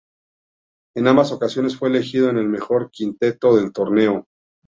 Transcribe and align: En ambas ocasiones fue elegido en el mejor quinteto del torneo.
En 0.97 1.05
ambas 1.07 1.31
ocasiones 1.31 1.77
fue 1.77 1.89
elegido 1.89 2.31
en 2.31 2.39
el 2.39 2.47
mejor 2.49 2.89
quinteto 2.89 3.55
del 3.55 3.71
torneo. 3.71 4.25